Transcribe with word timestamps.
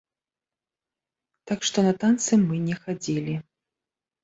Так 1.51 1.59
што 1.69 1.77
на 1.89 1.93
танцы 2.05 2.33
мы 2.47 2.55
не 2.67 2.75
хадзілі. 2.83 3.39